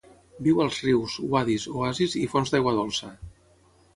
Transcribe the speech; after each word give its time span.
Viu 0.45 0.61
als 0.63 0.79
rius, 0.85 1.17
uadis, 1.33 1.67
oasis 1.81 2.17
i 2.21 2.23
fonts 2.33 2.53
d'aigua 2.55 2.75
dolça. 2.79 3.13